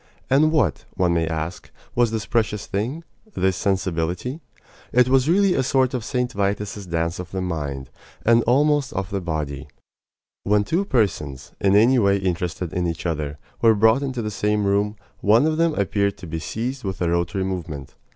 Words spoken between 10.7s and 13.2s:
persons, in any way interested in each